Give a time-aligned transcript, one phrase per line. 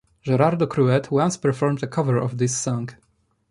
[0.23, 2.89] Gerardo Cruet once performed a cover of this song.